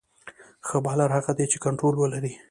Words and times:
ښه 0.67 0.77
بالر 0.85 1.09
هغه 1.17 1.31
دئ، 1.37 1.45
چي 1.51 1.57
کنټرول 1.65 1.95
ولري. 1.97 2.33